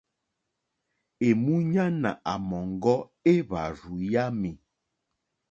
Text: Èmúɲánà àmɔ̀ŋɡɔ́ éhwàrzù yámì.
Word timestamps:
Èmúɲánà 1.27 2.09
àmɔ̀ŋɡɔ́ 2.33 2.97
éhwàrzù 3.31 3.93
yámì. 4.13 4.49